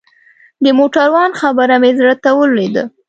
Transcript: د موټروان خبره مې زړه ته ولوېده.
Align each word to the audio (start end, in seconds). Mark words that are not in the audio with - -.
د 0.63 0.65
موټروان 0.77 1.31
خبره 1.41 1.75
مې 1.81 1.91
زړه 1.99 2.15
ته 2.23 2.29
ولوېده. 2.37 2.83